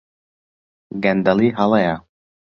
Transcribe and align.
گەندەڵی 1.03 1.49
هەڵەیە. 1.57 1.95